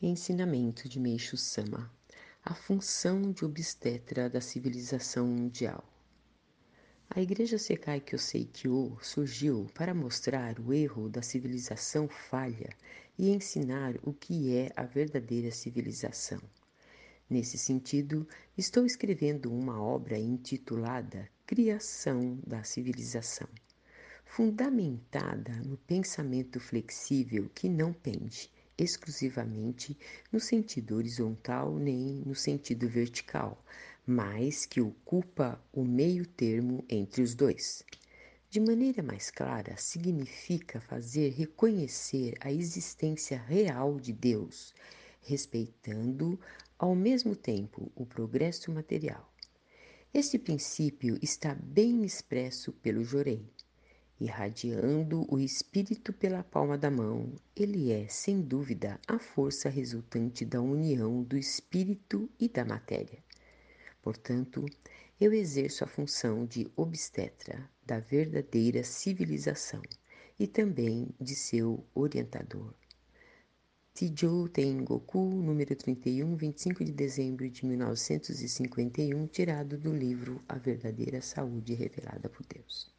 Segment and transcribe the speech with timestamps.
[0.00, 1.92] Ensinamento de Meishu Sama
[2.44, 5.82] A função de obstetra da civilização mundial.
[7.10, 12.70] A Igreja Sekai Kyosei Kyo surgiu para mostrar o erro da civilização falha
[13.18, 16.40] e ensinar o que é a verdadeira civilização.
[17.28, 18.24] Nesse sentido,
[18.56, 23.48] estou escrevendo uma obra intitulada Criação da Civilização,
[24.24, 28.48] fundamentada no pensamento flexível que não pende
[28.78, 29.98] exclusivamente
[30.30, 33.62] no sentido horizontal nem no sentido vertical,
[34.06, 37.84] mas que ocupa o meio termo entre os dois.
[38.48, 44.72] De maneira mais clara, significa fazer reconhecer a existência real de Deus,
[45.20, 46.40] respeitando
[46.78, 49.30] ao mesmo tempo o progresso material.
[50.14, 53.44] Este princípio está bem expresso pelo Jorei
[54.20, 60.60] irradiando o espírito pela palma da mão, ele é, sem dúvida, a força resultante da
[60.60, 63.18] união do espírito e da matéria.
[64.02, 64.66] Portanto,
[65.20, 69.82] eu exerço a função de obstetra da verdadeira civilização
[70.38, 72.72] e também de seu orientador.
[73.94, 81.74] Tijou Tengoku, número 31, 25 de dezembro de 1951, tirado do livro A Verdadeira Saúde
[81.74, 82.97] Revelada por Deus.